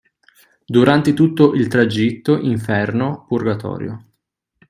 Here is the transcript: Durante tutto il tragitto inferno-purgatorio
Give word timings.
Durante 0.65 1.13
tutto 1.13 1.53
il 1.53 1.67
tragitto 1.67 2.39
inferno-purgatorio 2.39 4.05